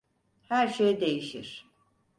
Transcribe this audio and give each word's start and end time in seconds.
Her 0.49 0.67
şey 0.67 1.01
değişir. 1.01 1.67